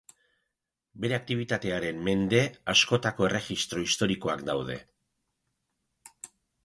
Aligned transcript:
Bere 1.03 1.17
aktibitatearen 1.17 1.99
mende 2.07 2.41
askotako 2.75 3.27
erregistro 3.29 3.85
historikoak 3.89 4.43
daude. 4.49 4.79